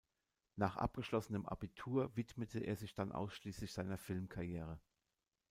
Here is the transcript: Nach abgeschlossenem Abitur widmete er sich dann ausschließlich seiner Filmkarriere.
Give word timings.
Nach 0.55 0.77
abgeschlossenem 0.77 1.45
Abitur 1.45 2.09
widmete 2.17 2.57
er 2.59 2.75
sich 2.75 2.95
dann 2.95 3.11
ausschließlich 3.11 3.71
seiner 3.71 3.99
Filmkarriere. 3.99 4.79